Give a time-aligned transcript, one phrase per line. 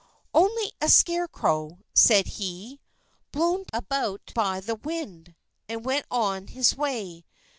[0.33, 2.79] "Only a scarecrow," said he,
[3.31, 5.35] "blown about by the wind,"
[5.69, 7.23] and went on his way.